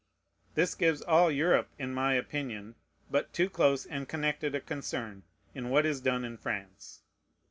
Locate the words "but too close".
3.11-3.85